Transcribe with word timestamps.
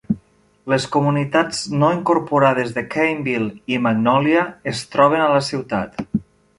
Les 0.71 0.87
comunitats 0.95 1.59
no 1.83 1.91
incorporades 1.97 2.73
de 2.79 2.85
Cainville 2.97 3.53
i 3.77 3.81
Magnolia 3.87 4.51
es 4.75 4.85
troben 4.97 5.27
a 5.29 5.33
la 5.39 5.49
ciutat. 5.55 6.07